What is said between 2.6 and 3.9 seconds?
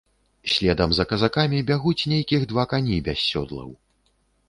кані без сёдлаў.